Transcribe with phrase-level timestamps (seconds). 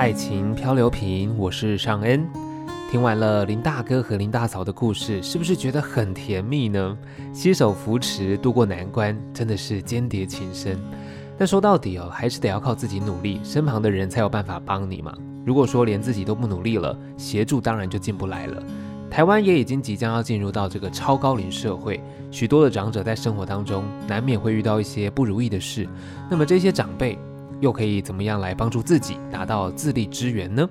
[0.00, 2.26] 爱情漂流瓶，我是尚恩。
[2.90, 6.96] 听完了林大哥和林大嫂的故事，是不是觉得很甜蜜呢？
[7.34, 10.78] 携手扶持度过难关，真的是间谍情深。
[11.36, 15.14] 但说到底哦，还是得要靠自己努力，身旁的人才有办法帮你嘛。
[15.44, 18.62] 如果说连自己都不努力了，协助当然就进不来了。
[19.10, 25.86] 台湾也已经即将要进入到这个超高龄社会，许多的长者在生活当中难免会遇到一些不如意的事。
[26.30, 27.18] 那么这些长辈
[27.60, 30.68] 又可以怎么样来帮助自己达到自立支援呢？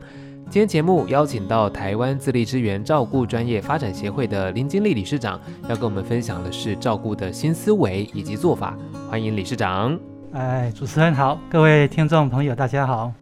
[0.50, 8.76] 今天节目邀请到台湾自立支援照顾专业发展协会的林金丽理事长，要跟我们分享的是照顾的新思维以及做法。
[9.08, 9.98] 欢迎理事长。
[10.32, 13.14] 哎，主持人好，各位听众朋友大家好。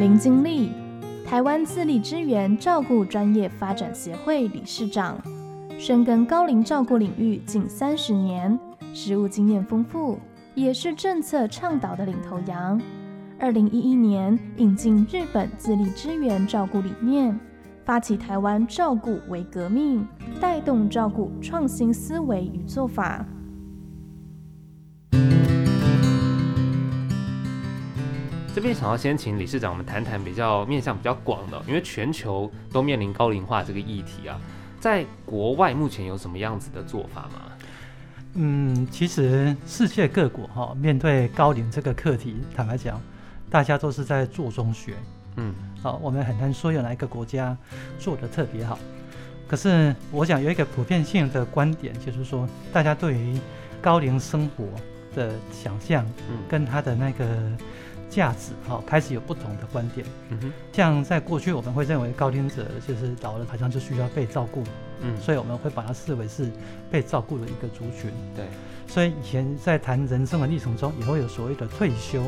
[0.00, 0.70] 林金丽，
[1.24, 5.16] 台湾自立支援照顾专业发展协会理事长，
[5.78, 8.58] 深耕高龄照顾领域近三十年，
[8.92, 10.18] 实务经验丰富，
[10.58, 12.80] 也是政策倡导的领头羊。
[13.38, 17.38] 二零一一年引进日本自立支援照顾理念，
[17.84, 20.04] 发起台湾照顾为革命，
[20.40, 23.24] 带动照顾创新思维与做法。
[28.52, 34.36] 这边想要先请理事长，我们谈谈比较面向比较广的，因为全球都面临高龄化这个议题啊，
[34.80, 37.47] 在国外目前有什么样子的做法吗？
[38.40, 43.00] 嗯，其实世界各国哈面对高龄这个课题，坦白讲。
[43.50, 44.92] 大家都是在做中学，
[45.36, 47.56] 嗯，好、哦，我们很难说有哪一个国家
[47.98, 48.78] 做的特别好。
[49.48, 53.40] 可是我想有一个普遍性的观点，就是说，大家对于
[53.80, 54.66] 高龄生活
[55.14, 56.06] 的想象，
[56.46, 57.26] 跟他的那个
[58.10, 60.06] 价值，哈、哦，开始有不同的观点。
[60.28, 64.62] 嗯哼，像在过去，我们会认为高龄者就是老了，好像就需要被照顾，
[65.02, 66.50] 嗯，所以我们会把它视为是
[66.90, 68.10] 被照顾的一个族群。
[68.34, 68.46] 对，
[68.86, 72.22] 所以以前在谈人生的历程中，也会有所谓的退休。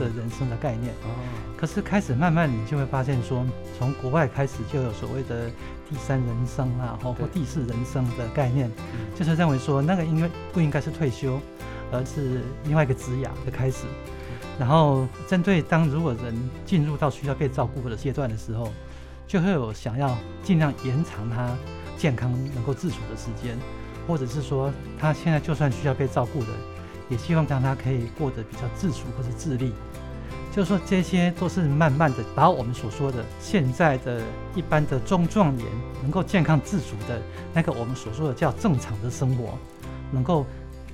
[0.00, 1.08] 的人生的概念，哦
[1.56, 3.46] 可是开始慢慢你就会发现说，
[3.78, 5.48] 从国外开始就有所谓的
[5.88, 8.68] 第三人生啊，或第四人生的概念，
[9.14, 11.38] 就是认为说那个因为不应该是退休，
[11.92, 13.84] 而是另外一个职涯的开始。
[14.58, 16.34] 然后针对当如果人
[16.66, 18.72] 进入到需要被照顾的阶段的时候，
[19.24, 21.56] 就会有想要尽量延长他
[21.96, 23.56] 健康能够自主的时间，
[24.06, 26.48] 或者是说他现在就算需要被照顾的。
[27.08, 29.72] 也希望让他可以过得比较自主或者自立，
[30.50, 34.20] 就是说这些都是慢慢的把我们所说的现在的
[34.56, 35.64] 一般的中壮年
[36.02, 37.22] 能够健康自主的
[37.54, 39.56] 那个我们所说的叫正常的生活，
[40.10, 40.44] 能够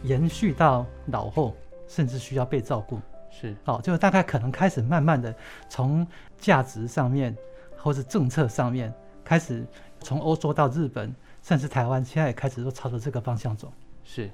[0.03, 1.57] 延续到老后，
[1.89, 3.01] 甚至需要被照顾。
[3.31, 5.35] 是，好，就大概可能开始慢慢的
[5.71, 6.07] 从
[6.39, 7.35] 价值上面
[7.79, 8.93] 或是政策上面
[9.25, 9.67] 开始
[10.03, 13.73] 从欧洲到日本，甚至台湾，现在也开始都朝着这个方向走。
[14.05, 14.31] 是。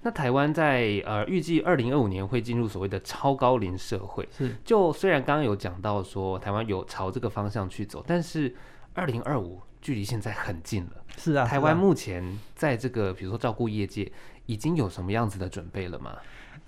[0.00, 4.54] 那台湾在呃预计二零二五年会进入所谓的超高龄社会，是。
[4.64, 8.54] 就虽然刚刚有讲到说台湾有朝这个方向去走，但是
[8.94, 10.92] 二零二五距离现在很近了。
[11.16, 11.44] 是啊。
[11.44, 14.10] 台湾目前在这个比如说照顾业界
[14.46, 16.16] 已经有什么样子的准备了吗？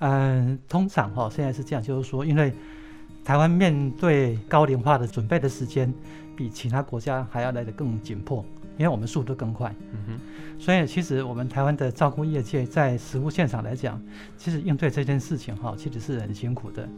[0.00, 2.53] 嗯、呃，通常哈、哦、现在是这样，就是说因为
[3.25, 5.93] 台湾面对高龄化的准备的时间
[6.41, 8.43] 比其他国家还要来得更紧迫。
[8.78, 14.01] 因为我们速度更快，嗯哼，所以其实我们台湾的照顾业界在实物现场来讲，
[14.39, 16.89] 其实应对这件事情哈，其实是很辛苦的。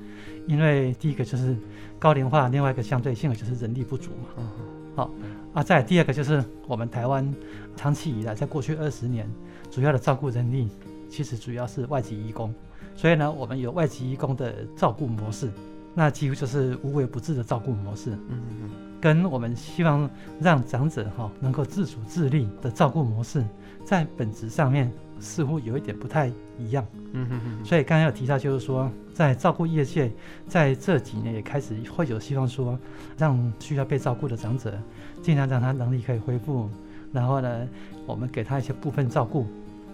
[0.47, 1.57] 因为第一个就是
[1.99, 4.65] 高龄化，另外一个相对性就是人力不足嘛，嗯哼，
[4.95, 5.11] 好
[5.55, 7.29] 啊，再第二个就是我们台湾
[7.75, 9.29] 长期以来在过去二十年，
[9.69, 10.69] 主要的照顾人力
[11.11, 12.55] 其实主要是外籍移工，
[12.95, 15.51] 所以呢，我们有外籍移工的照顾模式，
[15.97, 18.71] 那几乎就是无微不至的照顾模式，嗯嗯。
[19.03, 20.09] 跟我们希望
[20.41, 23.45] 让长者哈能够自主自立的照顾模式，
[23.85, 26.87] 在本质上面似乎有一点不太一样。
[27.13, 27.65] 嗯哼哼。
[27.65, 30.09] 所以刚刚有提到，就是说在照顾业界，
[30.47, 32.79] 在这几年也开始会有希望说，
[33.19, 34.79] 让需要被照顾的长者
[35.21, 36.71] 尽量让他能力可以恢复，
[37.13, 37.69] 然后呢，
[38.07, 39.49] 我们给他一些部分照顾，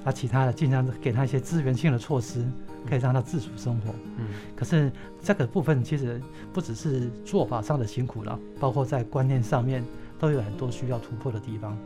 [0.05, 2.45] 那其他的尽量给他一些资源性的措施。
[2.87, 4.91] 可以让他自主生活，嗯，可是
[5.23, 6.21] 这个部分其实
[6.53, 9.85] 不只是做法上的辛苦了，包括在观念上面
[10.19, 11.77] 都有很多需要突破的地方。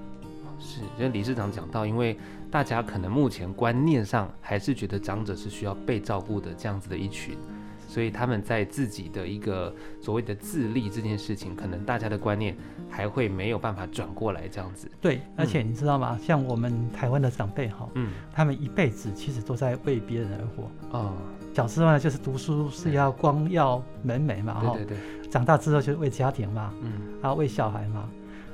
[0.58, 2.16] 是，就理事长讲到，因为
[2.50, 7.36] 大家可能目前观念上还是觉得长者是需要被照顾的这样子的一群。
[7.92, 12.56] 所以他们在自己的一个所谓的自立这件事情，可能大家的观念
[12.88, 14.90] 还会没有办法转过来这样子。
[14.98, 16.16] 对，而且你知道吗？
[16.18, 20.98] 嗯、像我们台湾的长辈哈，嗯，他们一辈子其实都在为别人而活。
[20.98, 21.12] 哦，
[21.52, 25.30] 小时候呢就是读书是要光耀门楣嘛，哈，对对对。
[25.30, 28.08] 长大之后就是为家庭嘛，嗯，然后为小孩嘛。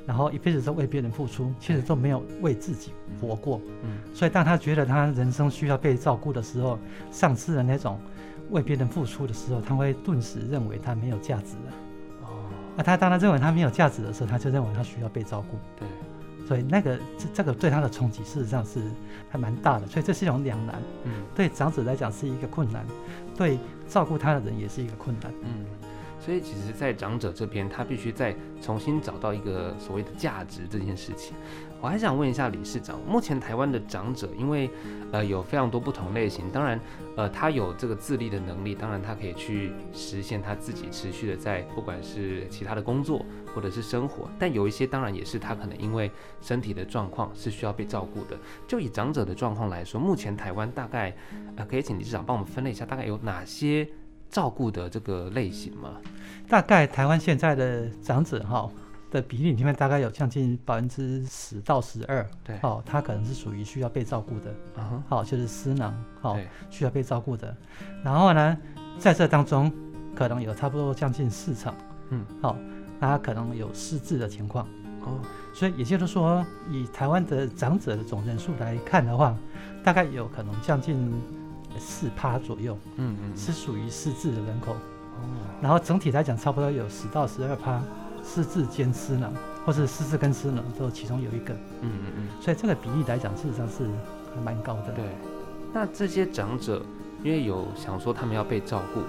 [0.05, 2.91] 然后一辈子都为别人付出，其实都没有为自己
[3.21, 3.61] 活过。
[3.83, 6.79] 嗯，所以当他觉得他人生需要被照顾的时候，
[7.11, 7.99] 丧失了那种
[8.51, 11.73] 为别人付出的时候，他会顿时认为他没有价值了。
[12.23, 12.43] 哦，
[12.75, 15.57] 那他当他认为他没有价值的时候，他就认为他需要被照顾。
[15.77, 15.87] 对，
[16.47, 18.79] 所以那个这这个对他的冲击事实上是
[19.29, 19.87] 还蛮大的。
[19.87, 20.81] 所以这是一种两难。
[21.03, 22.85] 嗯，对长者来讲是一个困难，
[23.37, 23.57] 对
[23.87, 25.31] 照顾他的人也是一个困难。
[25.43, 25.65] 嗯。
[26.21, 31.33] 所以，其实，在长者这边，他必须再重新找到一个所谓的价值这件事情。
[31.81, 34.69] 我还想问一下理事长，目前台湾的长者，因为
[35.11, 36.79] 呃有非常多不同类型，当然，
[37.15, 46.11] 呃，他有这个自立的能力，当然他可以去实现他自己持续的在不管是其他的工作或者是生活，但有一些当然也是他可能因为
[46.41, 48.37] 身体的状况是需要被照顾的。
[48.67, 51.15] 就以长者的状况来说，目前台湾大概
[51.55, 53.87] 呃可以请理事长帮我们分类一下，大概有哪些？
[54.29, 55.99] 照顾的这个类型吗？
[56.47, 58.69] 大概台湾现在的长者哈
[59.11, 62.27] 的比例里面，大概有将近百分之十到十二。
[62.43, 64.53] 对，哦，他可能是属于需要被照顾的。
[64.77, 66.37] 嗯哼，好，就是私囊，好，
[66.69, 67.55] 需要被照顾的。
[68.03, 68.57] 然后呢，
[68.97, 69.71] 在这当中，
[70.15, 71.73] 可能有差不多将近四成。
[72.09, 72.55] 嗯，好，
[72.99, 74.65] 那他可能有失智的情况。
[75.01, 75.19] 哦，
[75.53, 79.35] 所以也就是说，以台湾的长者的总人数来看的话，
[79.83, 81.11] 大概有可能将近。
[81.77, 85.21] 四趴左右，嗯嗯，是属于失智的人口，哦，
[85.61, 87.79] 然后整体来讲，差不多有十到十二趴
[88.29, 89.33] 失智兼失能，
[89.65, 93.87] 或是失智跟失能都其中有一个，嗯嗯嗯，所以这个比例来讲，事实上是
[94.35, 94.91] 还蛮高的。
[94.93, 95.03] 对，
[95.73, 96.81] 那这些长者，
[97.23, 99.01] 因为有想说他们要被照顾，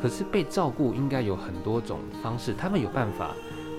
[0.00, 3.32] 可是被照顾应该有很多种方式，他们有办法，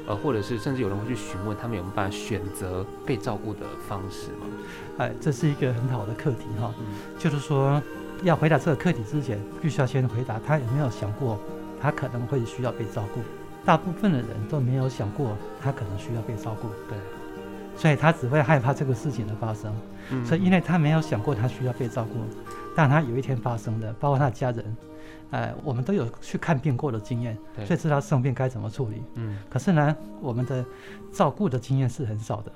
[0.08, 4.46] 呃，或者是甚至有人会去询问他们有没有办法选择被照顾的方式吗？
[5.00, 6.86] 哎，这是一个很好的课题哈，嗯，
[7.18, 7.82] 就是说。
[8.22, 11.38] 要回答这个课题之前，必须要先回答他有没有想过，
[11.82, 13.20] 他可能会需要被照顾。
[13.66, 16.68] 大部分的人都没有想过，他可能需要被照顾。
[16.90, 16.98] 对，
[17.78, 19.74] 所以他只会害怕这个事情的发生。
[20.12, 22.20] 嗯，所以因为他没有想过他需要被照顾，
[22.76, 24.78] 但他有一天发生的，包括他的家人，
[25.32, 29.02] 呃，我们都有去看病过的经验，所以知道生病该怎么处理。
[29.16, 30.66] 嗯，可是呢，我们的
[31.12, 32.52] 照顾的经验是很少的。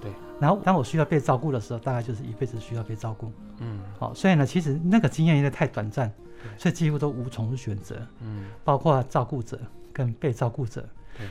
[0.00, 0.10] 对，
[0.40, 3.30] 然后当我需要被照顾的时候，大概就是一辈子需要被照顾。
[3.58, 6.12] 嗯，好，所以呢，其实那个经验因为太短暂，
[6.58, 7.96] 所以几乎都无从选择。
[8.20, 9.58] 嗯，包括照顾者
[9.92, 10.88] 跟被照顾者，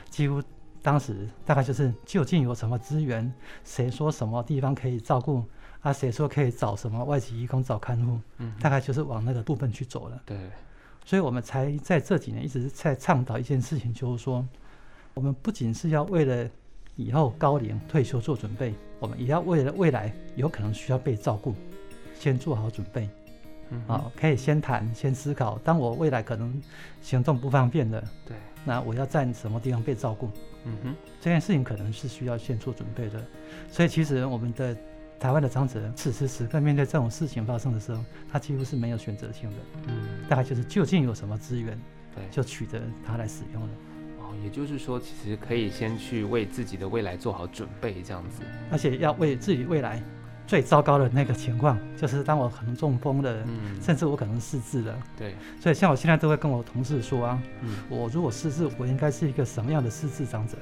[0.09, 0.41] 几乎
[0.81, 3.31] 当时大概就是究竟有什么资源，
[3.63, 5.43] 谁说什么地方可以照顾
[5.81, 5.91] 啊？
[5.91, 8.19] 谁说可以找什么外籍义工找看护？
[8.37, 10.21] 嗯，大概就是往那个部分去走了。
[10.25, 10.37] 对，
[11.03, 14.47] 所以我们才在这几年一直在倡导一件事情，就是说，
[15.13, 16.49] 我们不仅是要为了。
[16.97, 21.55] 以后高龄退休做准备，我们也要为了未来有可能需要被照顾，
[22.19, 23.09] 先做好准备。
[23.69, 25.57] 嗯，好，可以先谈，先思考。
[25.63, 26.61] 当我未来可能
[27.01, 30.29] 行动不方便了，对，那我要在什么地方被照顾？
[30.65, 33.19] 嗯哼，这件事情可能是需要先做准备的。
[33.69, 34.75] 所以，其实我们的
[35.19, 39.55] 台湾的长者此时此刻面对这种事情发生的时候，他几乎是没有选择性的。
[39.87, 41.79] 嗯，大概就是究竟有什么资源，
[42.15, 43.69] 对，就取得它来使用了。
[44.43, 48.41] 也就是说，其实可以先去为自己的未来做好准备，这样子。
[48.71, 50.01] 而且要为自己未来
[50.47, 54.93] 最糟糕的那个情况，就是当我可能中风的，嗯，甚至我可能失智了。
[55.17, 55.35] 对。
[55.59, 60.57] 所以像我现在都会跟我同事说啊，嗯，我如果失智，我应该是一个什么样的失智长者？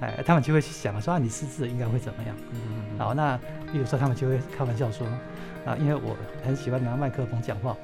[0.00, 2.34] 哎，他们就会去想说啊，你失智应该会怎么样？
[2.50, 2.98] 嗯嗯嗯。
[2.98, 3.38] 好，那
[3.70, 5.06] 比如说他们就会开玩笑说
[5.64, 7.76] 啊，因为我很喜欢拿麦克风讲话。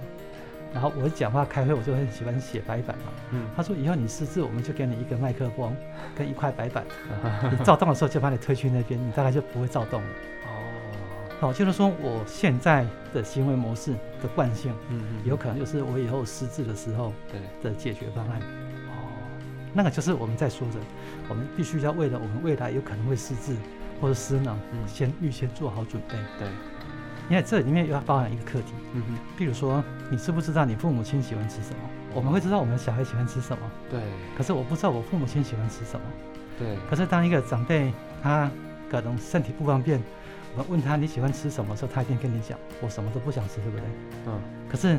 [0.70, 3.04] 然后我讲话开会，我就很喜欢写白板嘛。
[3.30, 5.74] 嗯，他说以后你失智，我们就给你一个麦克风
[6.14, 6.84] 跟一块白板，
[7.50, 10.06] 你躁动的时候就把你推去那边，你大概就不会躁动了。
[10.44, 10.57] 哦，
[11.40, 18.40] 好，就是说我现在的行为模式的惯性，嗯嗯，有可能就是我以后失智的时候对的解决方案。
[18.40, 19.06] 哦，
[19.72, 20.74] 那个就是我们在说的，
[21.28, 23.54] 我们必须要为了我们未来有可能会失智
[24.00, 26.16] 或者失能，嗯先预先做好准备。
[26.38, 26.48] 对。
[27.30, 31.78] 因为这里面又要包含一个课题，嗯哼，比如说，你知不知道你父母亲喜欢吃什么？
[32.14, 34.00] 我们会知道我们小孩喜欢吃什么，对。
[34.34, 36.06] 可是我不知道我父母亲喜欢吃什么，
[36.58, 36.76] 对。
[36.88, 37.92] 可是当一个长辈
[38.22, 38.50] 他
[38.90, 40.02] 可能身体不方便，
[40.58, 43.86] 我问他你喜欢吃什么时候，他一定跟你讲，我什么都不想吃，对不对？
[44.26, 44.40] 嗯。
[44.68, 44.98] 可是，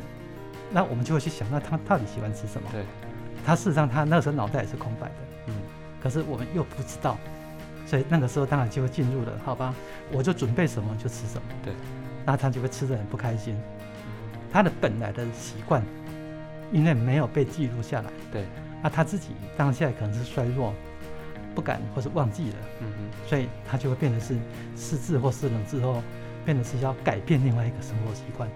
[0.72, 2.70] 那我们就会去想，那他到底喜欢吃什么？
[2.72, 2.84] 对。
[3.46, 5.16] 他事实上他那时候脑袋也是空白的，
[5.48, 5.54] 嗯。
[6.01, 7.18] 可是我们又不知道，
[7.86, 9.75] 所以那个时候当然就会进入了，好吧？
[10.12, 11.74] 我就准备什么就吃什么，对。
[12.25, 13.58] 那他就会吃得很不开心，
[14.51, 15.84] 他的本来的习惯，
[16.72, 18.46] 因为没有被记录下来，对，
[18.84, 20.74] 那他自己当下可能是衰弱，
[21.56, 24.36] 不敢或是忘记了，嗯哼，所以他就会变得是
[24.75, 26.01] 失智或失能之后，
[26.46, 28.50] 变得是要改变另外一个生活习惯，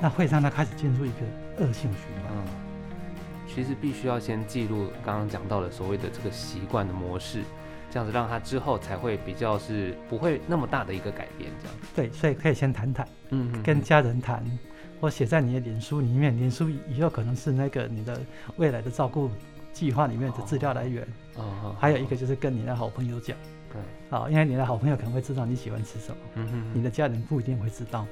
[0.00, 2.32] 那会让他开始进入一个恶性循环。
[2.32, 2.44] 嗯，
[3.46, 7.42] 其实必须要先记录刚刚讲到的所谓的这个习惯的模式。
[7.88, 11.76] 这样子让他之后才会比较是不会那么大的一个改变，这样。
[11.94, 14.44] 对，所以可以先谈谈，嗯，嗯，跟家人谈，
[15.00, 18.20] 或写在你的脸书里面，脸书以后可能是那个你的
[18.56, 19.30] 未来的照顾
[19.76, 21.06] 计划里面的资料来源。
[21.34, 23.36] 哦，哦，还有一个就是跟你的好朋友讲。
[23.70, 28.06] 对，好，因为你的好朋友可能会知道你喜欢吃什么，嗯哼，你的家人不一定会知道。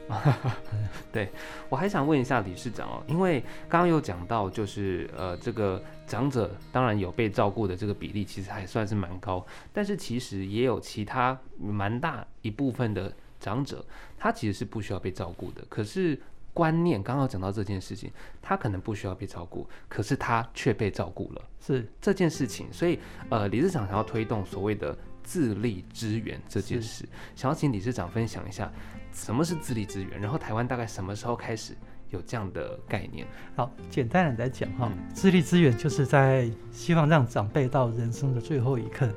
[1.10, 1.30] 对，
[1.70, 13.82] 我还想问一下理事长哦，因为刚刚有讲到，就是呃，这个长者当然有被照顾的这个比例，其实还算是蛮高，但是其实也有其他蛮大一部分的长者，
[14.18, 15.64] 他其实是不需要被照顾的。
[15.70, 16.20] 可是
[16.54, 22.72] 观念刚刚讲到这件事情，他可能不需要被照顾，可是他却被照顾了，是这件事情。
[22.72, 24.96] 所以呃，理事长想要推动所谓的。
[25.26, 27.02] 自立支援这件事，
[27.34, 28.70] 想要请理事长分享一下
[29.10, 31.74] 什么是自立支援，然后台湾大概什么时候开始
[32.10, 33.26] 有这样的概念？
[33.56, 39.08] 好，简单的来讲哈，自立支援就是在希望让长辈到人生的最后一刻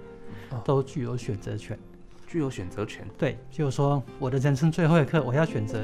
[0.64, 1.78] 都具有选择权，
[2.26, 3.06] 具有选择权。
[3.18, 5.84] 对，就是说我的人生最后一刻，我要选择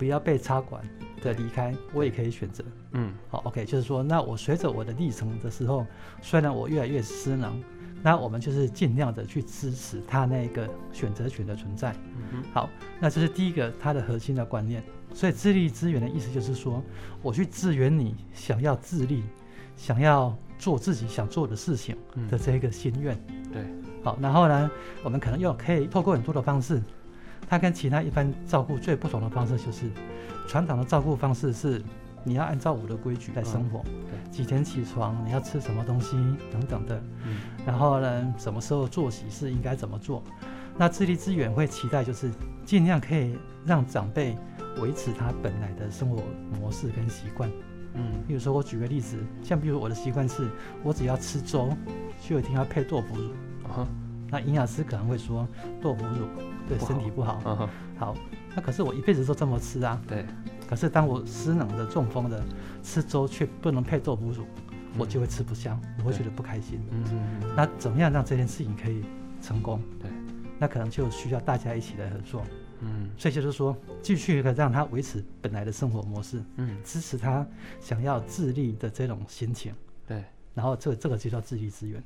[0.00, 0.82] 不要被插管
[1.20, 2.64] 的离开，我也可以选择。
[2.92, 5.86] 嗯，好，OK，就是说，那我随着我的历程的时候，
[6.22, 7.62] 虽然我越来越失能。
[8.02, 11.94] 那我们就是尽量的去支持他那个选择权的存在。
[12.32, 12.42] 嗯。
[12.54, 14.82] 好，那这是第一个他的核心的观念。
[15.12, 16.82] 所以自立资源的意思就是说，
[17.20, 19.22] 我去支援你想要自立、
[19.76, 21.94] 想要做自己想做的事情
[22.30, 23.14] 的这个心愿。
[23.52, 23.66] 对。
[24.02, 24.70] 好，然后呢，
[25.04, 26.82] 我们可能又可以透过很多的方式。
[27.50, 29.90] 他跟其他一般照顾最不同的方式就是，
[30.48, 31.82] 传统的照顾方式是。
[32.22, 36.18] 你要按照我的规矩来生活，嗯、几点起床，你要吃什么东西
[36.52, 40.22] 等等的，嗯、然后呢，什么时候作息是应该怎么做？
[40.76, 42.30] 那自立支援会期待就是
[42.66, 44.36] 尽量可以让长辈
[44.82, 46.22] 维持他本来的生活
[46.60, 47.50] 模式跟习惯。
[47.94, 50.46] 嗯，比如说我举个例子，像比如我的习惯是，
[50.82, 51.74] 我只要吃粥，
[52.20, 53.30] 就一定要配豆腐乳。
[53.66, 53.88] 啊、
[54.28, 55.48] 那营养师可能会说
[55.80, 56.26] 豆腐乳
[56.78, 57.40] 对身体不好。
[57.44, 58.16] 嗯好，好，
[58.54, 60.00] 那可是我一辈子都这么吃啊。
[60.06, 60.24] 对。
[60.68, 62.40] 可是当我失能的、中风的，
[62.80, 64.46] 吃粥却不能配豆腐乳，
[64.96, 66.80] 我就会吃不香，我会觉得不开心。
[66.92, 67.54] 嗯嗯。
[67.56, 69.02] 那怎么样让这件事情可以
[69.42, 69.82] 成功？
[70.00, 70.08] 对，
[70.60, 72.44] 那可能就需要大家一起来合作。
[72.82, 73.10] 嗯。
[73.18, 77.44] 所以就是说，继续的让他维持本来的生活模式，嗯，支持他
[77.80, 79.74] 想要自立的这种心情。
[80.06, 80.24] 对。
[80.54, 82.00] 然后这这个就叫自立资源。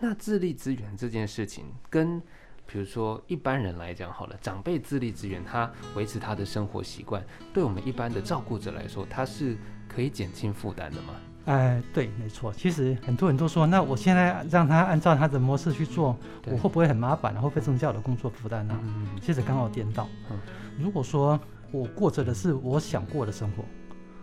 [0.00, 2.22] 那自立资源这件事情跟。
[2.70, 9.56] 比如说，一般人来讲好了，长辈自立支援，他维持他的生活习惯，对我们一般的照顾者来说，他是
[9.88, 11.14] 可以减轻负担的吗？
[11.46, 12.52] 哎，对，没错。
[12.52, 17.34] 其实很多人都说，那我现在让他按照他的模式去做，我会不会很麻烦？
[17.36, 18.78] 会不会增加我的工作负担呢？
[18.82, 20.06] 嗯，其实刚好颠倒。
[20.30, 20.38] 嗯，
[20.78, 21.40] 如果说
[21.72, 23.64] 我过着的是我想过的生活，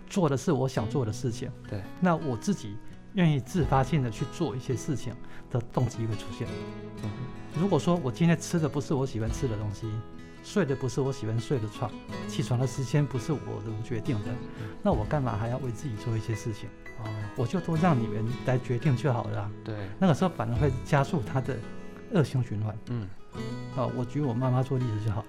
[0.08, 2.78] 做的是我想做的事情，对，那我自己
[3.14, 5.16] 愿意自发性的去做一些事情
[5.50, 6.48] 的动机会出现。
[7.02, 7.10] 嗯。
[7.60, 9.88] 如果说我今天吃的不是我喜欢吃的东西，
[10.44, 11.90] 睡的不是我喜欢睡的床，
[12.28, 14.30] 起床的时间不是我能决定的，
[14.84, 16.70] 那我干嘛还要为自己做一些事情？
[17.00, 19.52] 哦，我就都让你们来决定就好了啊。
[19.64, 21.58] 对，那个时候反而会加速他的
[22.14, 22.78] 恶性循环。
[22.90, 23.08] 嗯，
[23.76, 25.28] 哦，我举我妈妈做例子就好了。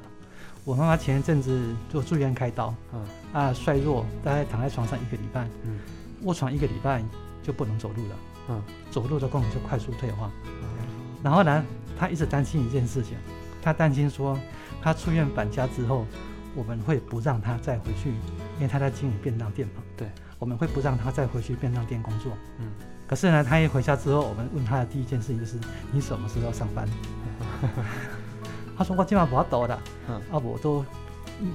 [0.65, 5.79] 我妈妈前一阵子做住院开刀，嗯，啊衰弱，大概躺在床上一个礼拜，嗯，
[6.23, 7.05] 卧床一个礼拜
[7.43, 8.17] 就不能走路了，
[8.49, 10.31] 嗯，走路的功能就快速退化。
[10.45, 10.87] 嗯，
[11.23, 11.65] 然后呢？
[11.99, 13.17] 他一直担心一件事情，
[13.63, 14.39] 他担心说，
[14.83, 16.07] 他出院返家之后，
[16.55, 18.11] 我们会不让他再回去，
[18.57, 19.83] 因为他在经营便当店嘛。
[19.97, 22.33] 对，我们会不让他再回去便当店工作。
[22.59, 22.67] 嗯，
[23.07, 25.59] 可是呢，他一回家之后，我们问他的第一件事情就是，
[25.91, 26.87] 你什么时候要上班？
[28.77, 30.85] 他说我今晚不要抖的，嗯，啊，我都，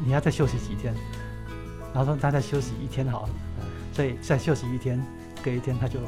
[0.04, 0.94] 你要再休息几天？
[1.94, 3.30] 然后说他再休息一天好了，
[3.94, 5.00] 所以再休息一天，
[5.44, 6.00] 隔一天他就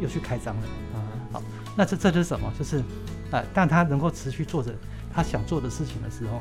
[0.00, 0.62] 又去开张了。
[0.94, 0.96] 啊，
[1.32, 1.42] 好，
[1.74, 2.52] 那这这就是什么？
[2.58, 2.82] 就是。
[3.30, 4.74] 呃，但他能够持续做着
[5.12, 6.40] 他想做的事情的时候，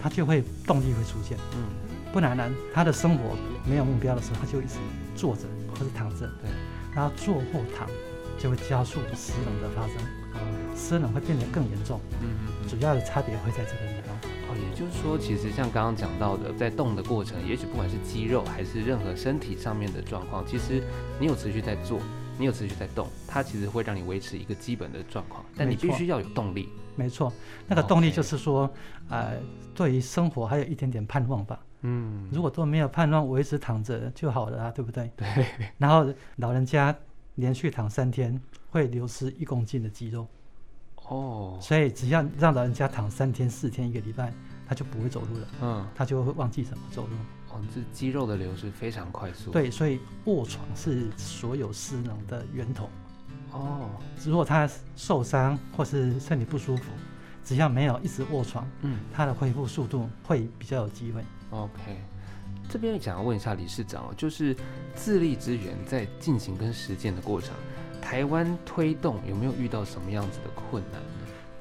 [0.00, 1.36] 他就会动力会出现。
[1.54, 1.64] 嗯，
[2.12, 3.36] 不然呢，他的生活
[3.68, 4.76] 没有目标的时候，他就一直
[5.14, 6.26] 坐着或者躺着。
[6.40, 6.50] 对，
[6.94, 7.88] 然后坐或躺
[8.38, 9.96] 就会加速失能的发生。
[10.34, 12.00] 嗯，失能会变得更严重。
[12.20, 12.28] 嗯
[12.62, 14.16] 嗯，主要的差别会在这个地方。
[14.48, 20.82] 哦，也就是说，其实像刚刚讲到的，在动的过程，也许不管是肌肉还是任何身体上面的状况，其实
[21.20, 22.00] 你有持续在做。
[22.38, 26.68] 你有持续在动，它其实会让你维持一个基本的状况，但你必须要有动力。
[26.94, 27.32] 没错，
[27.66, 28.70] 那个动力就是说，
[29.08, 29.34] 呃，
[29.74, 31.60] 对于生活还有一点点盼望吧。
[31.82, 35.10] 嗯，如果都没有盼望，我一直躺着就好了啊，对不对？
[35.16, 35.46] 对。
[35.78, 36.92] 然后老人家
[37.36, 38.40] 连续躺三天
[38.70, 40.26] 会流失一公斤的肌肉。
[41.08, 41.56] 哦。
[41.60, 44.32] 所以只要让老人家躺三天、四天、一个礼拜，
[44.66, 45.48] 他就不会走路了。
[45.62, 45.86] 嗯。
[45.94, 47.16] 他就会忘记怎么走路。
[47.58, 49.50] 哦，这肌肉的流失非常快速。
[49.50, 52.88] 对，所以卧床是所有失能的源头。
[53.52, 53.90] 哦，
[54.24, 56.84] 如果他受伤或是身体不舒服，
[57.44, 61.22] 只要没有一直卧床，嗯，他的恢复速度会比较有机会。
[61.50, 61.96] OK，
[62.68, 64.54] 这边想要问一下理事长，就是
[64.94, 67.54] 自立支援在进行跟实践的过程，
[68.02, 71.08] 台湾推动有没有遇到什么样子的困难呢？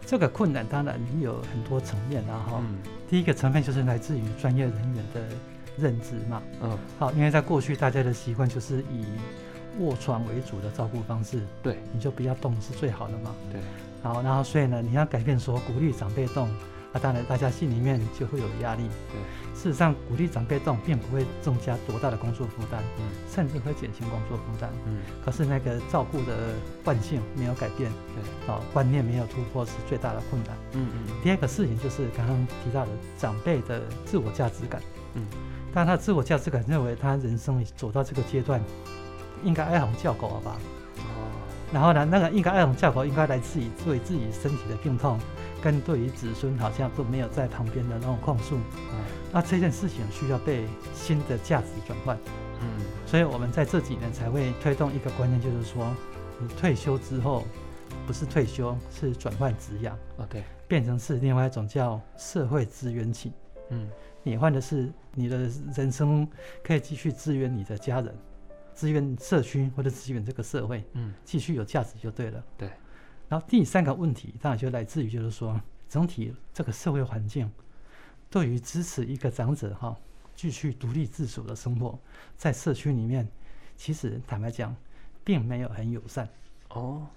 [0.05, 2.61] 这个困难当然有很多层面，然后
[3.09, 5.21] 第一个层面就是来自于专业人员的
[5.77, 9.05] 认知嘛，嗯，好，因为在过去大家的习惯就是以
[9.79, 13.61] 卧床为主的照顾方式，对，你就不要动是最好的嘛，对，
[14.01, 16.49] 好，然后所以呢，你要改变说鼓励长辈动。
[16.93, 18.83] 啊，当然，大家心里面就会有压力。
[19.11, 19.19] 对，
[19.53, 24.99] 事实上，鼓励长辈动，并不会增加多大的工作负担，嗯，甚至会减轻工作负担，嗯。
[25.21, 26.53] 可是那个照顾的
[26.85, 30.55] 惯性没有改变，对，哦，观念没有突破是最大的困难。
[30.71, 31.13] 嗯嗯。
[31.21, 34.81] 第二个事情就是刚刚提到的长辈的自我价值感，
[35.15, 35.25] 嗯，
[35.77, 38.59] 但他自我价值感认为他人生走到这个阶段，
[39.43, 40.57] 应该哀鸿叫狗了吧？
[40.97, 41.29] 哦。
[41.71, 45.19] 然后呢，那个应该哀鸿叫狗，应该来自于对自己身体的病痛。
[45.61, 48.99] 跟对于子孙好像都没有在旁边的那种控诉，嗯，
[49.31, 50.65] 那这件事情需要被
[50.95, 52.17] 新的价值转换，
[52.61, 55.93] 嗯，所以我们在这几年才会推动一个观念，就是说，
[56.39, 57.43] 你退休之后
[58.05, 63.31] 不是退休，是转换职业，OK，变成是另外一种叫社会资源型，
[63.71, 63.87] 嗯，
[64.27, 66.27] 你换的是你的人生
[66.61, 68.13] 可以继续支援你的家人，
[68.75, 72.69] 支援社区或者支援这个社会，嗯，继续有价值就对了，对。
[73.29, 77.49] 然后第三个问题当然就来自于，就是说整体这个社会环境
[78.29, 79.95] 对于支持一个长者哈
[80.35, 81.97] 继续独立自主的生活，
[82.35, 83.27] 在社区里面，
[83.75, 84.75] 其实坦白讲，
[85.23, 86.27] 并没有很友善
[86.69, 87.07] 哦。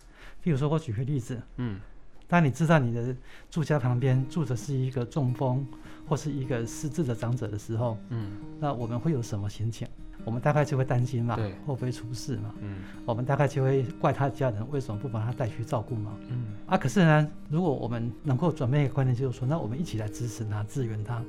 [0.41, 1.81] 比如说我举个例子，嗯，
[2.31, 3.15] 当你知道你的
[3.51, 5.67] 住家旁边住的是一个中风
[6.09, 9.87] 或是一个失智的长者的时候，嗯，那我们会有什么心情？
[10.25, 12.55] 我们大概就会担心嘛，会不会出事嘛？
[12.61, 16.15] 嗯，我们大概就会怪他的家人为什么不把他带去照顾嘛？
[16.29, 21.21] 嗯，啊，可是呢，如果我们能够转变一个观念，就是说，那我们一起来支持他、支援他，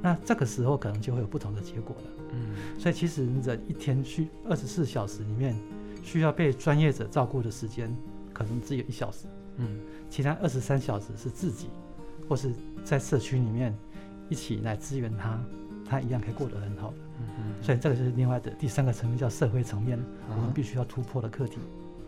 [0.00, 2.02] 那这个时候可能就会有不同的结果了。
[2.32, 5.54] 嗯，所以其实人一天需二十四小时里面
[6.02, 7.94] 需要被专业者照顾的时间，
[8.32, 9.26] 可能只有一小时。
[9.58, 11.68] 嗯，其他二十三小时是自己
[12.28, 12.52] 或是
[12.84, 13.76] 在社区里面
[14.28, 15.38] 一起来支援他，
[15.88, 16.96] 他一样可以过得很好的。
[17.18, 21.58] 嗯嗯，所以这个就是另外的第三个层面，叫社会层面，我们必须要突破的课题。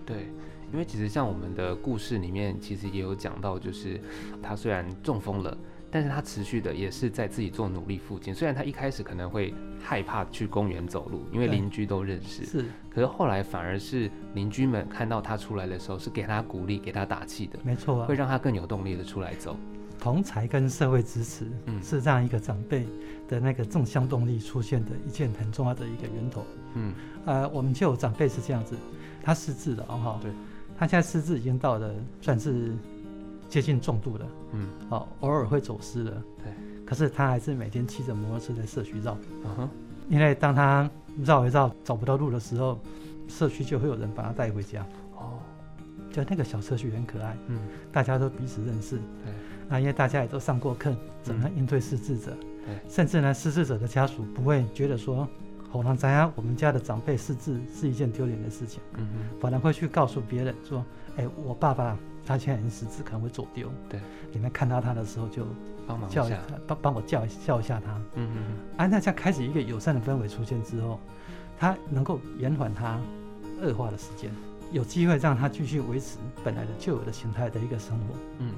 [0.05, 0.29] 对，
[0.73, 4.01] 因为其实像我们的故事里面，其实也有讲到，就是
[4.43, 5.57] 他虽然中风了，
[5.91, 8.35] 但是他持续的也是在自己做努力附近。
[8.35, 12.65] 虽然他一开始可能会害怕去公园走路，因为邻居都认识，是。
[12.91, 17.59] 可是后来反而是邻居们看到他出来的时候，是给他鼓励、给他打气的。
[17.63, 19.57] 没错啊，会让他更有动力的出来走。
[20.01, 22.87] 同才跟社会支持，嗯，是这样一个长辈
[23.27, 26.45] 的那个正向动力出现的一件很重要的一个源头。
[26.75, 28.77] 嗯，呃，我们就有长辈是这样子，
[29.25, 30.31] 他失智了哦，对，
[30.79, 32.77] 他现在失智已经到了算是
[33.49, 34.27] 接近重度的。
[34.53, 36.11] 嗯，好，偶尔会走失的。
[36.39, 36.53] 对，
[36.85, 39.17] 可是他还是每天骑着摩托车在社区绕。
[39.45, 39.69] 嗯哼，
[40.09, 40.89] 因为当他
[41.25, 42.79] 绕一绕找不到路的时候，
[43.27, 44.87] 社区就会有人把他带回家。
[45.17, 45.39] 哦，
[46.13, 47.37] 就那个小社区很可爱。
[47.49, 47.59] 嗯，
[47.93, 48.97] 大家都彼此认识。
[49.25, 49.33] 对。
[49.71, 52.35] 那因为大家也都上过课，怎么应对失智者？
[52.65, 55.29] 对，甚至呢，失智者的家属不会觉得说，
[55.69, 60.83] 好像咱家我们家的长辈失智是一件丢脸的事情，嗯哼，反而会去告诉别人说，
[61.17, 63.99] 哎，我爸爸他现在已经失智，可能会走丢，对，
[64.31, 65.47] 你们看到他的时候就
[65.87, 71.01] 帮忙叫一下，帮帮我叫叫一下他，嗯嗯嗯，啊，那这样开始一个友善的氛围出现之后，
[71.59, 73.01] 他能够延缓他
[73.63, 74.31] 恶化的时间，
[74.71, 78.53] 有机会让他继续维持本来的旧有的形态的一个生活，嗯。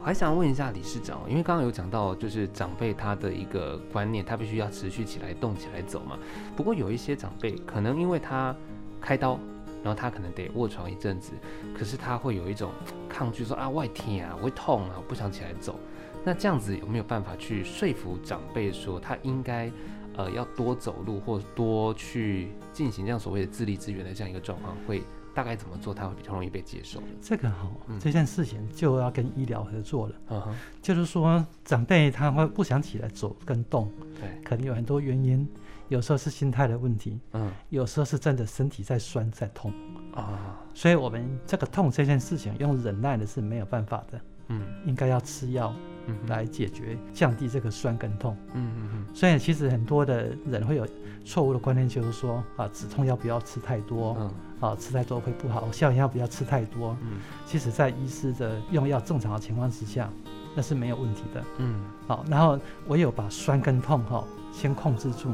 [0.00, 6.18] 我还想问一下理事长，因为刚刚有讲到，就是长辈他的一个观念，他必须要持续起来动起来走嘛。
[6.56, 8.52] 不过有一些长辈可能因为他
[9.00, 9.38] 开刀，
[9.82, 11.32] 然后他可能得卧床一阵子，
[11.76, 12.70] 可是他会有一种
[13.08, 15.78] 抗拒说，说啊外天啊，我会痛啊，我不想起来走。
[16.24, 19.70] 那这样子有没有办法去说服长辈说他应该
[20.16, 25.02] 呃要多走路，或多去进行这样所谓的自立支援的这样一个状况会？
[25.34, 27.02] 大概怎么做，他会比较容易被接受？
[27.18, 30.14] 这个好，嗯、这件事情就要跟医疗合作了。
[30.28, 33.90] 嗯哼，就是说长辈他会不想起来走跟动，
[34.20, 35.48] 对，可能有很多原因，
[35.88, 39.72] 有时候是心态的问题，嗯，有时候是真的身体在酸在痛
[40.14, 40.58] 啊。
[40.74, 45.74] 所以我们这个痛这件事情用忍耐的是没有办法的，嗯，应该要吃药，
[46.06, 49.14] 嗯，来解决降低这个酸跟痛，嗯嗯嗯。
[49.14, 50.86] 所以其实很多的人会有
[51.24, 54.30] 错误的观念，就是说啊，止痛药不要吃太多，嗯。
[54.62, 56.96] 啊，吃太多会不好，消炎药不要吃太多。
[57.02, 60.08] 嗯，其实，在医师的用药正常的情况之下，
[60.54, 61.42] 那是没有问题的。
[61.58, 65.32] 嗯，好，然后我有把酸跟痛哈先控制住，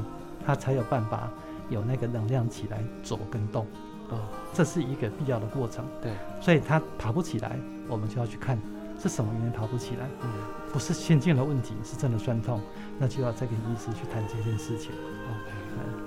[0.49, 1.29] 他才有办法
[1.69, 3.67] 有那个能量起来走跟动。
[4.09, 4.19] 哦，
[4.55, 5.85] 这是一个必要的过程。
[6.01, 8.59] 对，所以他爬不起来，我们就要去看
[8.99, 10.09] 是什么原因爬不起来。
[10.23, 10.31] 嗯，
[10.73, 12.63] 不是先进的问题，是真的酸痛，
[12.99, 14.91] 那就要再跟医师去谈这件事情。
[14.93, 15.53] OK，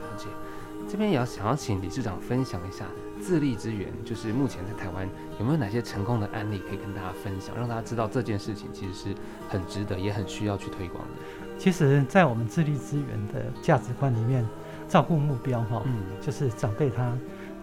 [0.01, 0.25] 了解。
[0.89, 2.86] 这边也要想要请理事长分享一下
[3.21, 5.08] 自立之源，就是目前在台湾
[5.39, 9.15] 有没有哪些成功的案例可以跟大家分享，让大家知道这件事情其实是
[9.47, 11.13] 很值得，也很需要去推广的。
[11.62, 14.43] 其实，在我们智力资源的价值观里面，
[14.89, 17.15] 照顾目标哈，嗯，就是长辈他。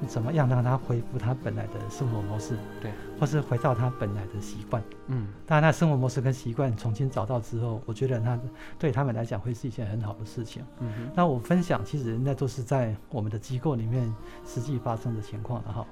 [0.06, 2.56] 怎么样让他恢复他本来的生活模式？
[2.80, 4.80] 对，或是回到他本来的习惯？
[5.08, 8.38] 嗯，当然，他生活模式跟习惯重新找到之后，我觉得他
[8.78, 10.62] 对他们来讲会是一件很好的事情。
[10.78, 14.14] 嗯哼，那我分享，其实那都是在我们的机构里面
[14.46, 15.84] 实际发生的情况了哈。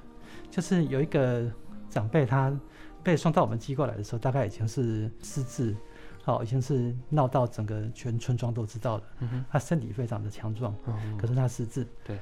[0.49, 1.43] 就是有一个
[1.89, 2.57] 长辈，他
[3.03, 5.75] 被送到我们机构来的时候，大概已经是失智，
[6.27, 9.03] 好，已经是闹到整个全村庄都知道了。
[9.19, 11.87] 嗯哼，他身体非常的强壮，嗯，可是他失智。
[12.03, 12.19] 对。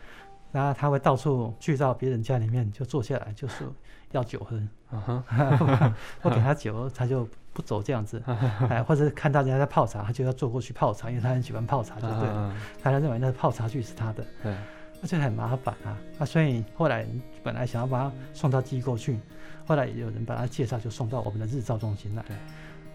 [0.51, 3.67] 然后他会到处去到别人家里面，就坐下来，就是
[4.13, 4.61] 要酒喝。
[6.21, 8.21] 我给他酒，他就不走这样子。
[8.69, 12.55] 哎，或者看到人家在泡茶，他就要坐过去泡茶，因为他很喜欢泡茶，就对了。
[12.83, 14.55] 他认为那泡茶具是他的，对，
[15.01, 15.97] 那就很麻烦啊。
[16.19, 17.07] 那所以后来
[17.41, 19.19] 本来想要把他送到机构去，
[19.65, 22.23] 后来有人把他介绍，就送到我们的日照中心来。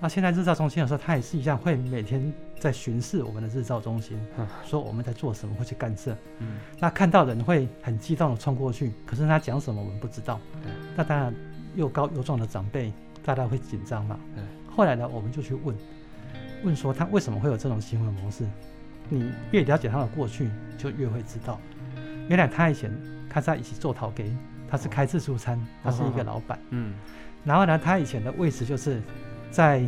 [0.02, 6.16] 那现在日照中心的时候，他也是一样，会每天在巡视我们的日照中心，嗯、说我们在做什么，会去干涉。
[6.38, 10.40] 嗯，那看到人会很激动的冲过去，可是他讲什么我们不知道。
[10.62, 11.34] 对，那当然
[11.76, 12.90] 又高又壮的长辈，
[13.22, 14.18] 大家会紧张嘛。
[14.36, 14.42] 嗯，
[14.74, 15.76] 后来呢，我们就去问，
[16.64, 18.46] 问说他为什么会有这种行为模式？
[19.10, 21.60] 你越了解他的过去，就越会知道。
[22.28, 22.90] 原来他以前
[23.28, 24.34] 他在一起做陶给，
[24.66, 26.58] 他是开自助餐，他是一个老板。
[26.70, 26.94] 嗯，
[27.44, 29.02] 然后呢，他以前的位置就是。
[29.50, 29.82] 在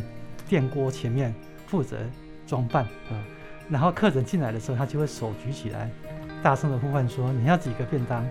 [0.47, 1.33] 电锅前面
[1.67, 1.97] 负责
[2.45, 3.23] 装饭，嗯，
[3.69, 5.89] 然后客人进来的时候，他就会手举起来，
[6.43, 8.25] 大声的呼唤说：“你要几个便当？”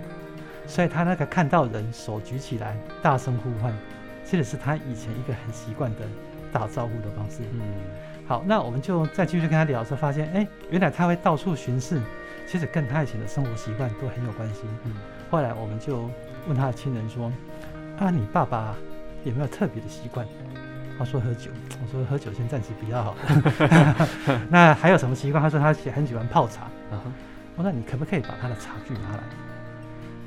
[0.67, 3.75] 所以他那个看到人手举起来，大声呼唤，
[4.25, 6.03] 这也是他以前一个很习惯的
[6.53, 7.39] 打招呼的方式。
[7.53, 7.61] 嗯，
[8.27, 12.01] 好，那我们就再继续跟他聊的时候，发现，哎，原来他会到处巡视，
[12.47, 14.61] 其实跟他以前的生活习惯都很有关系。
[14.85, 14.93] 嗯，
[15.31, 16.09] 后来我们就
[16.47, 17.33] 问他的亲人说
[17.99, 18.77] ：“啊，你爸爸
[19.25, 20.25] 有没有特别的习惯？”
[21.03, 21.51] 他说喝酒，
[21.83, 23.17] 我说喝酒先暂时比较好。
[24.49, 25.43] 那还有什么习惯？
[25.43, 26.69] 他说他喜很喜欢泡茶。
[27.57, 29.23] 我说你可不可以把他的茶具拿来？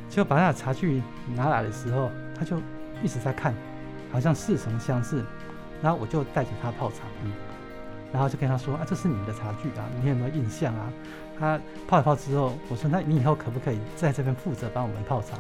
[0.10, 1.02] 就把他的茶具
[1.34, 2.58] 拿来的时候，他就
[3.02, 3.54] 一直在看，
[4.12, 5.24] 好像似曾相识。
[5.82, 7.32] 然后我就带着他泡茶，嗯，
[8.12, 10.92] 然后就跟他说啊，这是你的茶具啊，你有没有印象啊？
[11.40, 11.58] 他
[11.88, 15.38] 泡一泡之后，我说那你以后可不可以在这边负责帮我们泡茶？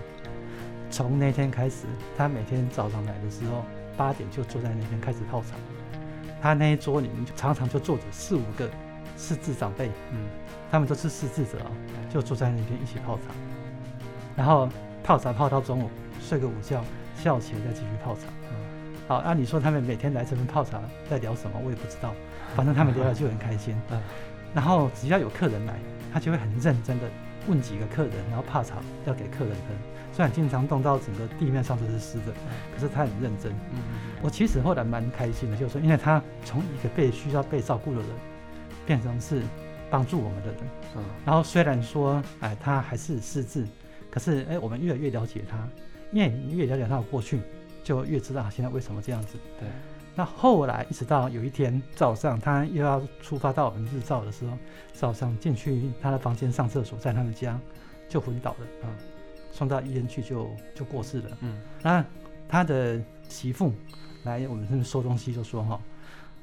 [0.89, 3.65] 从那天开始，他每天早上来的时候。
[3.97, 5.55] 八点就坐在那边开始泡茶，
[6.41, 8.69] 他那一桌里面就常常就坐着四五个
[9.17, 10.19] 失智长辈，嗯，
[10.71, 11.71] 他们都是失智者哦，
[12.09, 13.23] 就坐在那边一起泡茶，
[14.35, 14.69] 然后
[15.03, 15.89] 泡茶泡到中午，
[16.21, 16.83] 睡个午觉，
[17.17, 18.21] 下午起来再继续泡茶。
[18.51, 18.55] 嗯，
[19.07, 22.13] 好，按理说他们每天来这边泡茶在聊什么，我也不知道，
[22.55, 23.75] 反正他们聊了就很开心。
[23.91, 24.01] 嗯，
[24.53, 25.73] 然后只要有客人来，
[26.13, 27.05] 他就会很认真的
[27.47, 29.94] 问几个客人，然后泡茶要给客人喝。
[30.15, 32.33] 虽然经常动到整个地面上都是湿的，
[32.73, 33.51] 可是他很认真。
[33.73, 33.81] 嗯，
[34.21, 38.07] 我其实后来蛮开心的，就是说，因为他从一个被需要被照顾的人，
[38.85, 39.41] 变成是
[39.89, 40.57] 帮助我们的人。
[40.95, 43.67] 嗯，然后虽然说，哎，他还是失智，
[44.09, 45.57] 可是哎，我们越来越了解他，
[46.13, 47.41] 因为你越了解他的过去，
[47.83, 49.37] 就越知道他现在为什么这样子。
[49.59, 49.67] 对。
[50.15, 54.57] 那后来一直到有一天早上，他又要出发到我们日照的时候，
[54.93, 57.59] 早上进去他的房间上厕所，在他们家
[58.07, 58.87] 就昏倒了。
[58.87, 59.14] 啊。
[59.55, 61.37] 送到医院去就就过世了。
[61.39, 62.05] 嗯，那
[62.49, 63.73] 他的媳妇
[64.25, 65.79] 来我们这边收东西就说哈，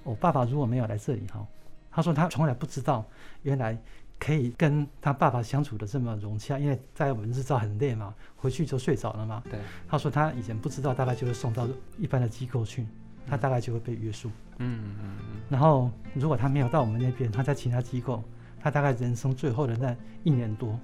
[0.02, 1.46] 我爸爸如果没有来这里哈，
[1.90, 3.04] 他说他从来不知道
[3.42, 3.76] 原来
[4.18, 9.42] 可以跟他爸爸相处的这么融洽，因为在我们日照很累嘛，回去就睡着了嘛。
[9.50, 12.86] 对，他说他以前不知道，大概就会送到一般的机构去，
[13.26, 14.30] 他大概就会被约束。
[14.56, 15.16] 嗯嗯嗯。
[15.50, 18.24] 然后如果他没有到我们那边，他在其他机构，
[18.62, 20.78] 他大概人生最后的那一年多。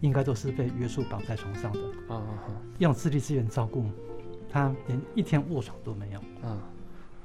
[0.00, 1.78] 应该都是被约束绑在床上的，
[2.10, 3.86] 嗯嗯嗯，用自力资源照顾，
[4.50, 6.60] 他连一天卧床都没有，啊，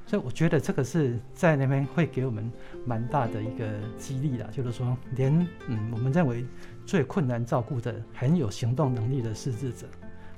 [0.06, 2.50] 所以我觉得这个是在那边会给我们
[2.86, 3.68] 蛮大的一个
[3.98, 6.46] 激励的，就是说，连嗯我们认为
[6.86, 9.86] 最困难照顾的、很有行动能力的失智者，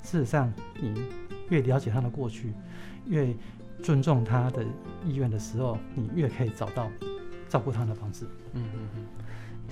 [0.01, 1.01] 事实上，你
[1.47, 2.51] 越了解他的过去，
[3.05, 3.33] 越
[3.81, 4.65] 尊重他的
[5.05, 6.89] 意愿的时候，你越可以找到
[7.47, 9.05] 照顾他的方式，嗯嗯嗯。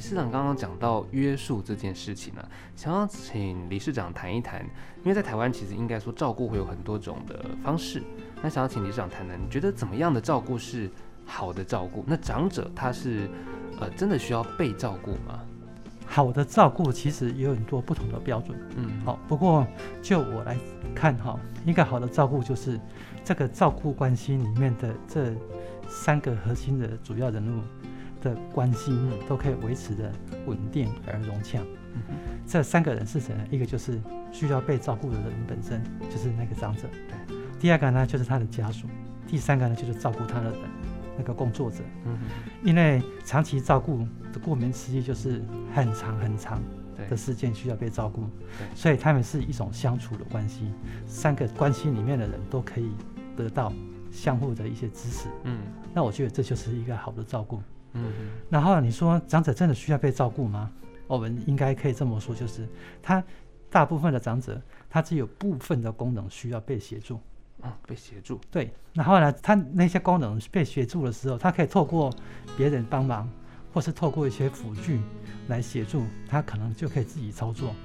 [0.02, 4.60] 理事长刚刚讲到约束这件事情呢、啊，想要请理事长谈一谈，
[5.04, 8.02] 因为在台湾其实应该说照顾会有很多种的方式，
[8.42, 10.90] 那想要请理事长谈谈，你觉得怎么样的照顾是
[11.24, 12.04] 好的照顾？
[12.08, 13.30] 那长者他是
[13.80, 15.40] 呃真的需要被照顾吗？
[16.08, 18.58] 好的照顾其实也有很多不同的标准。
[18.78, 19.68] 嗯，好，不过
[20.02, 20.58] 就我来
[20.96, 22.80] 看哈，一个好的照顾就是
[23.24, 25.32] 这个照顾关系里面的这
[25.88, 27.62] 三个核心的主要人物
[28.22, 30.12] 的关系都可以维持的
[30.46, 31.60] 稳定而融洽。
[31.94, 32.02] 嗯，
[32.48, 33.44] 这三个人是谁呢？
[33.52, 34.00] 一个就是
[34.32, 36.84] 需要被照顾的人本身，就是那个长者。
[37.28, 37.38] 对。
[37.60, 38.88] 第二个呢，就是他的家属。
[39.28, 40.60] 第三个呢，就是照顾他的人，
[41.18, 41.80] 那个工作者。
[42.06, 42.18] 嗯。
[42.64, 46.62] 因为长期照顾的顾名思义，就是很长很长
[47.10, 48.24] 的时间需要被照顾。
[48.74, 50.72] 所以他们是一种相处的关系，
[51.08, 52.90] 三个关系里面的人都可以
[53.36, 53.74] 得到
[54.12, 55.28] 相互的一些支持。
[55.44, 55.60] 嗯。
[55.94, 57.62] 那我觉得这就是一个好的照顾。
[57.94, 58.12] 嗯。
[58.50, 60.72] 然后你说长者真的需要被照顾吗？
[61.08, 62.68] 我们应该可以这么说，就是
[63.04, 63.22] 他
[63.70, 67.20] 大部分的长者，他只有部分的功能需要被协助，
[67.62, 68.40] 啊，被协助。
[68.50, 72.14] 对，然后呢，他那些功能被协助的时候，他可以透过
[72.56, 73.30] 别人帮忙，
[73.74, 75.02] 或是透过一些辅具
[75.50, 77.76] 来协助，他可能就可以自己操作。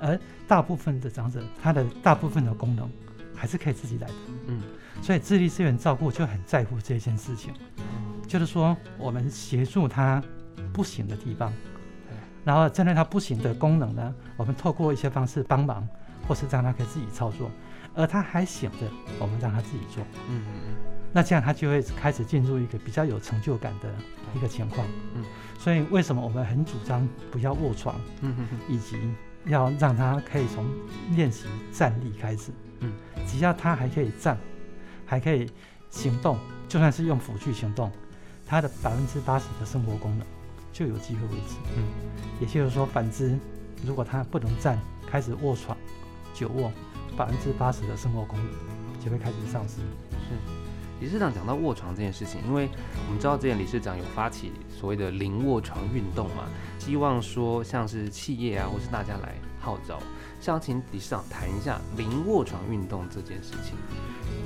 [0.00, 2.90] 而大部分的长者，他的大部分的功能
[3.34, 4.14] 还是可以自己来的。
[4.48, 4.60] 嗯，
[5.00, 7.54] 所以智力资源照顾就很在乎这件事情，
[8.26, 10.22] 就是说我们协助他
[10.72, 11.52] 不行的地方。
[12.44, 15.88] 然后针对他不行的功能呢，我们透过一些方式帮忙，
[16.28, 17.50] 或是让他可以自己操作，
[17.94, 18.86] 而他还行的，
[19.18, 20.04] 我们让他自己做。
[20.28, 20.74] 嗯嗯嗯。
[21.10, 23.88] 那这样他就会开始进入一个比较有成就感的
[24.34, 24.86] 一个情况。
[25.14, 25.24] 嗯。
[25.58, 27.96] 所以为什么我们很主张不要卧床？
[28.20, 28.58] 嗯嗯嗯。
[28.68, 28.98] 以及
[29.46, 30.66] 要让他可以从
[31.16, 32.52] 练习站立开始。
[32.80, 32.92] 嗯。
[33.26, 34.36] 只要他还可以站，
[35.06, 35.50] 还可以
[35.88, 36.36] 行动，
[36.68, 37.90] 就算是用辅具行动，
[38.46, 40.26] 他的百分之八十的生活功能。
[40.72, 41.84] 就有机会维持，嗯，
[42.40, 43.38] 也就是说，反之，
[43.86, 44.76] 如果它不能站，
[45.06, 45.78] 开始卧床、
[46.34, 46.68] 久卧，
[47.16, 48.48] 百分之八十的生活功能
[48.98, 49.76] 就会开始丧失。
[49.76, 50.34] 是，
[51.00, 52.68] 理事长讲到卧床这件事情，因为
[53.06, 56.48] 我们知道之前理事长有发起所谓的零卧床运动嘛，
[56.80, 60.00] 希望说像是企业啊，或是大家来号召，
[60.44, 63.74] 想请理事长谈一下零卧床运动这件事情。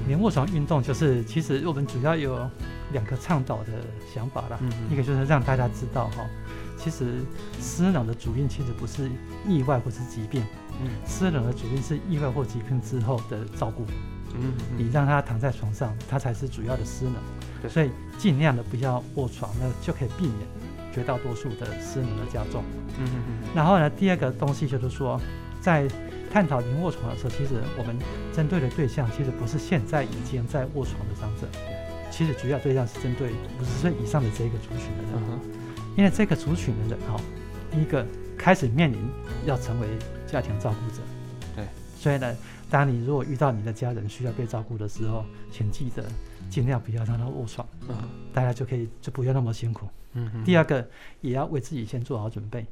[0.07, 2.49] 零卧床运动就是，其实我们主要有。
[2.91, 3.73] 两个倡导的
[4.15, 6.25] 想法啦，嗯、一个就是让大家知道哈，
[6.79, 7.23] 其实
[7.61, 9.11] 失能的主因其实不是
[9.47, 10.43] 意外或是疾病，
[10.81, 13.85] 嗯，失能的主因是意外或疾病之后的照顾，
[14.33, 20.49] 嗯，你让他躺在床上，他才是主要的失能，所以尽量的不要卧床，那就可以避免
[20.91, 22.65] 绝大多数的失能的加重，
[22.99, 23.49] 嗯嗯嗯。
[23.55, 25.21] 然后呢，第二个东西就是说，
[25.69, 25.87] 在
[26.33, 27.95] 探讨您卧床的时候，其实我们
[28.33, 31.47] 针对的对象其实不是现在已经在卧床的长者。
[32.11, 35.39] 其实主要对象是针对五十岁以上的这个族群的人，嗯、
[35.95, 37.21] 因为这个族群的人哈，
[37.71, 38.99] 第一个开始面临
[39.45, 39.87] 要成为
[40.27, 41.03] 家庭照顾者，
[41.55, 41.67] 对，
[41.99, 42.35] 所以呢，
[42.71, 46.03] 当你如果遇到你的家人需要被照顾的时候，请记得
[46.49, 47.95] 尽量不要让他卧床，嗯、
[48.33, 49.87] 大家就可以就不要那么辛苦。
[50.15, 50.89] 嗯，第二个
[51.21, 52.65] 也要为自己先做好准备，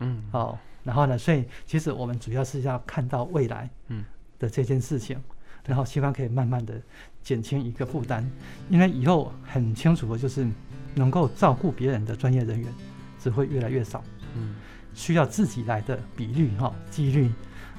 [0.00, 4.04] 嗯，好，然后呢，所以其实我们主要是要看到未来，嗯
[4.38, 5.16] 的这件事情。
[5.16, 5.36] 嗯
[5.66, 6.80] 然后希望可以慢慢的
[7.22, 8.28] 减轻一个负担，
[8.70, 10.48] 因为以后很清楚的就是，
[10.94, 12.66] 能够照顾别人的专业人员
[13.18, 14.02] 只会越来越少，
[14.34, 14.56] 嗯，
[14.94, 17.30] 需要自己来的比率哈，几率，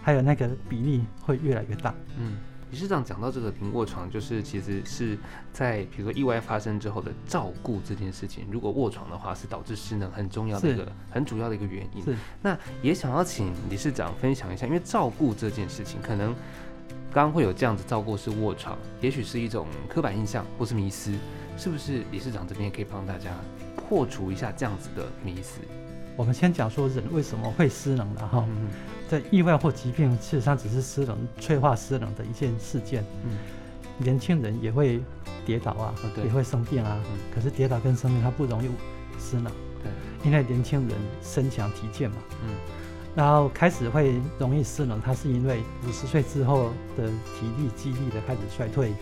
[0.04, 2.38] 还有那个比例会越来越大，嗯。
[2.72, 5.18] 理事长讲到这个平卧床，就是其实是
[5.54, 12.04] 在比如说意外发生之后的照顾这件事情，如果卧床的话是导致失能很重要的一个很主要的一个原因。
[12.04, 12.16] 是。
[12.42, 16.34] 那也想要请理事长分享一下，因为照顾这件事情可能。
[17.14, 21.12] 刚刚会有这样子照顾是卧床，也许是一种刻板印象或是迷思，
[21.58, 22.06] 是不是？
[22.10, 23.32] 理事长这边也可以帮大家
[23.76, 25.60] 破除一下这样子的迷思。
[26.16, 28.48] 我们先讲说人为什么会失能了哈，
[29.12, 33.04] 在意外或疾病，事实上只是失能、脆化失能的一件事件。
[33.26, 33.32] 嗯，
[33.98, 35.02] 年轻人也会
[35.46, 35.94] 跌倒啊，
[36.24, 36.98] 也会生病啊，
[37.36, 38.70] 可是跌倒跟生病它不容易
[39.20, 39.52] 失能，
[39.84, 39.92] 对，
[40.24, 42.16] 因为年轻人身强体健嘛。
[42.48, 42.56] 嗯。
[43.14, 48.94] 然后开始会容易失能，它是因为五十岁之后的体力、肌力的开始衰退，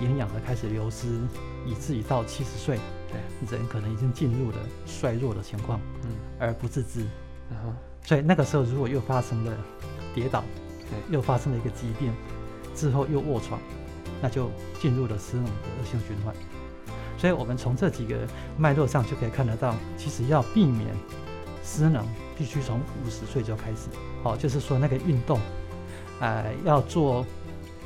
[0.00, 1.06] 营养的开始流失，
[1.66, 2.78] 以至于到七十岁，
[3.12, 7.02] 对，人可能已经进入了衰弱的情况，嗯，而不自知。
[7.50, 7.76] 嗯哼，
[8.08, 9.52] 所以那个时候如果又发生了
[10.14, 10.42] 跌倒，
[10.88, 12.10] 对，又发生了一个疾病，
[12.74, 13.60] 之后又卧床，
[14.22, 16.34] 那就进入了失能的恶性循环。
[17.18, 20.88] 所以我们从这几个脉络上就可以看得到，其实要避免。
[21.62, 22.02] 失能
[22.34, 23.90] 必须从五十岁就开始，
[24.22, 25.38] 好，就是说那个运动，
[26.18, 27.26] 呃，要做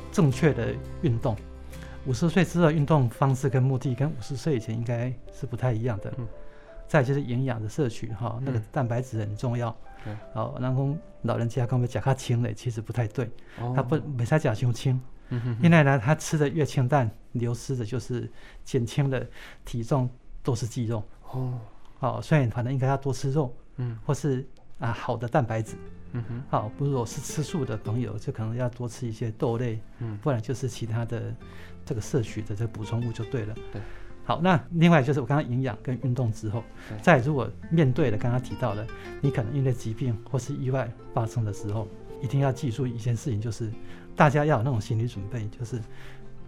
[0.09, 1.35] 正确的运动。
[2.05, 6.13] 五十岁之后运动方式跟目的跟五十岁以前应该是不太一样的。
[6.17, 6.25] 嗯。
[6.87, 9.67] 再就是营养的摄取，哈，那个蛋白质很重要。
[9.69, 9.92] 嗯。
[10.33, 13.29] 好，然后老人家跟我们讲他轻的，其实不太对。
[13.59, 13.73] 哦。
[13.75, 14.99] 他不没才讲胸轻。
[15.61, 18.31] 因为呢，他吃的越清淡，流失的就是
[18.63, 19.27] 减轻的
[19.65, 20.09] 体重
[20.43, 21.03] 都是肌肉。
[21.31, 21.59] 哦。
[21.97, 23.51] 好，所以反正应该要多吃肉。
[23.77, 25.75] 嗯，或是啊好的蛋白质。
[26.11, 31.33] 嗯哼，好，不是我是吃素的朋友，就可能要多吃一些豆类，嗯，不然就是其他的
[31.83, 33.55] 这个摄取的这个补充物就对了。
[33.71, 33.81] 对，
[34.23, 36.63] 好，那另外就是我刚刚营养跟运动之后，
[37.01, 38.85] 在如果面对了刚刚提到的，
[39.21, 41.87] 你可能因为疾病或是意外发生的时候，
[42.21, 43.71] 一定要记住一件事情，就是
[44.15, 45.79] 大家要有那种心理准备，就是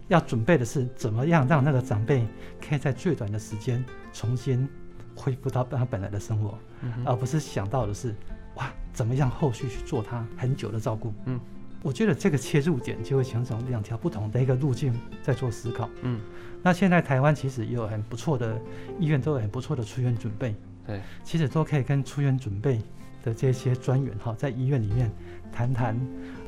[0.08, 2.26] 要准备的是怎么样让那个长辈
[2.66, 4.68] 可以在最短的时间重新
[5.14, 8.14] 恢复到他本来的生活，嗯、而不是想到的是。
[8.56, 11.12] 哇，怎么样后续去做他很久的照顾？
[11.26, 11.38] 嗯，
[11.82, 15.90] 我觉得这个切入点就会形成两条不同的一个路径在做思考。
[16.00, 16.18] 嗯，
[16.66, 18.60] 那现在台湾其实也有很不错的
[18.98, 20.52] 医院，都有很不错的出院准备。
[20.84, 22.82] 对，其实都可以跟出院准备
[23.22, 25.08] 的这些专员哈，在医院里面
[25.52, 25.96] 谈谈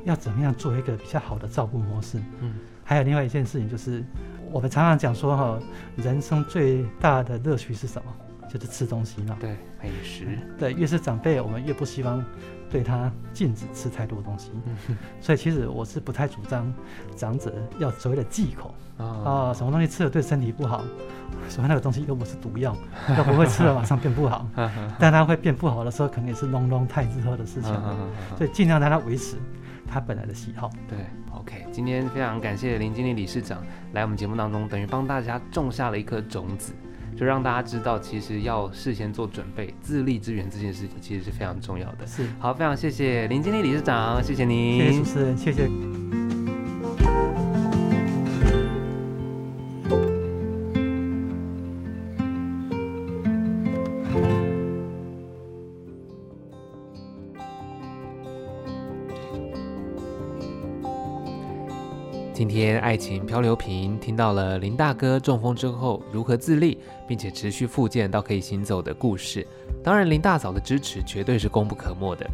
[0.04, 2.18] 要怎么样做一个比较好的照顾模式。
[2.40, 4.02] 嗯，还有另外一件事情就是，
[4.50, 5.57] 我们常常讲说哈，
[5.94, 8.12] 人生最大的乐趣是什么？
[8.48, 12.24] 就是吃东西嘛，对，美食，对，越是长辈，我们越不希望
[12.70, 14.50] 对他禁止吃太多东西。
[14.88, 16.72] 嗯， 所以其实我是不太主张
[17.16, 20.82] 长者要所谓的忌口啊，哦，什么东西吃了对身体不好，
[21.48, 22.76] 所谓那个东西又不是毒药，
[23.16, 24.46] 又不会吃了马上变不好。
[24.98, 27.72] 但他会变不好的时候，可能也是 long long time 之后的事情。
[28.37, 29.37] 所以尽量让他维持
[29.87, 30.70] 他本来的喜好。
[30.88, 30.98] 对
[31.32, 36.72] ，OK，今天非常感谢林经理理事长来我们节目当中，等于帮大家种下了一颗种子。
[37.18, 42.07] 就让大家知道，其实要事先做准备，自立支援这件事情其实是非常重要的。
[42.07, 46.27] 是，好，非常谢谢林经理理事长，谢谢您，谢谢主持人，谢谢。
[62.59, 69.47] 天爱情漂流瓶听到了林大哥中风之后如何自立，并且持续复健到可以行走的故事。
[69.83, 72.29] 当然，林大嫂的支持绝对是功不可没的。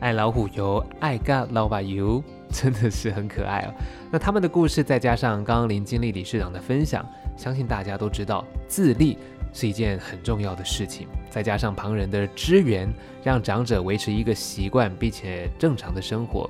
[0.00, 3.74] 爱老虎油，爱嘎老把油， 真的是很可爱哦。
[4.10, 7.04] 那他们的故事再加上刚刚林经理理事长的分享，
[7.36, 9.16] 相信大家都知道自立
[9.52, 11.06] 是一件很重要的事情。
[11.30, 12.88] 再加上旁人的支援，
[13.22, 16.48] 让长者维持一个习惯并且正常的生活。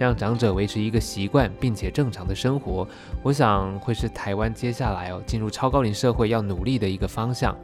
[0.00, 2.88] 让长者维持一个习惯，并且正常的生活，
[3.22, 7.54] 我想会是台湾接下来哦进入超高龄社会要努力的一个方向。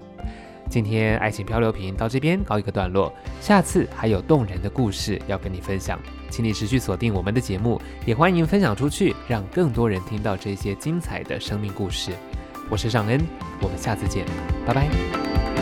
[0.69, 12.13] 今天爱情漂流瓶到这边告一个段落，下次还有动人的故事要跟你分享，请你持续锁定我们的节目，也欢迎分享出去，让更多人听到这些精彩的生命故事。
[12.69, 13.19] 我是尚恩，
[13.63, 14.27] 我们下次见，
[14.67, 15.56] 拜拜。